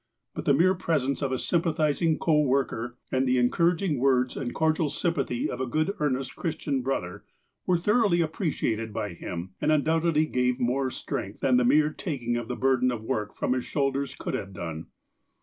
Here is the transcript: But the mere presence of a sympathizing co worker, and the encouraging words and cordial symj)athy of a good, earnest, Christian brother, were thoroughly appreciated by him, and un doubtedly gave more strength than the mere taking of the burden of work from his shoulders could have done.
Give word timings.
But 0.33 0.45
the 0.45 0.53
mere 0.55 0.73
presence 0.73 1.21
of 1.21 1.31
a 1.31 1.37
sympathizing 1.37 2.17
co 2.17 2.39
worker, 2.41 2.97
and 3.11 3.27
the 3.27 3.37
encouraging 3.37 3.99
words 3.99 4.35
and 4.35 4.51
cordial 4.51 4.89
symj)athy 4.89 5.47
of 5.47 5.61
a 5.61 5.67
good, 5.67 5.93
earnest, 5.99 6.35
Christian 6.35 6.81
brother, 6.81 7.23
were 7.67 7.77
thoroughly 7.77 8.19
appreciated 8.19 8.93
by 8.93 9.09
him, 9.13 9.51
and 9.61 9.71
un 9.71 9.83
doubtedly 9.83 10.25
gave 10.25 10.59
more 10.59 10.89
strength 10.89 11.41
than 11.41 11.57
the 11.57 11.63
mere 11.65 11.91
taking 11.91 12.35
of 12.35 12.47
the 12.47 12.55
burden 12.55 12.89
of 12.91 13.03
work 13.03 13.35
from 13.37 13.53
his 13.53 13.65
shoulders 13.65 14.15
could 14.15 14.33
have 14.33 14.53
done. 14.53 14.87